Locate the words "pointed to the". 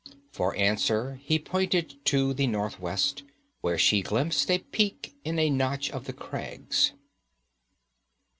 1.37-2.47